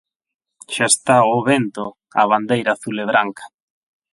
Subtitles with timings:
[0.73, 1.83] Xa está ó vento
[2.21, 3.45] a bandeira azul e branca!